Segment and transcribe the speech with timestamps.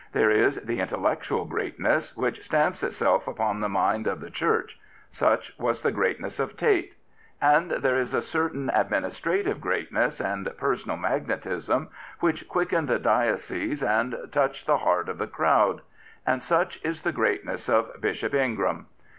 [0.13, 4.79] There is the intellectual greatness \^hich stamps itself upon the mind of the Church.
[5.11, 6.95] Such was the greatness of Tait.
[7.39, 14.65] And there is a certain administrative greatness and personal magnetism, which quicken the diocese andftouch
[14.65, 15.81] the he^t of the
[16.25, 18.87] And such is the greatness of Bishop Ingram.